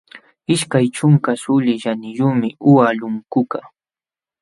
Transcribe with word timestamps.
Ishkay 0.53 0.85
ćhunka 0.95 1.31
suulis 1.41 1.79
ćhaniyuqmi 1.81 2.49
uqa 2.69 2.87
lunkukaq. 2.99 3.65